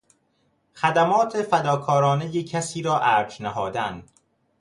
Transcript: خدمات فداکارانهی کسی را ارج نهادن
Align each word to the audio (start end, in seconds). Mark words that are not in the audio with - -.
خدمات 0.75 1.41
فداکارانهی 1.43 2.43
کسی 2.43 2.81
را 2.81 2.99
ارج 3.01 3.41
نهادن 3.43 4.03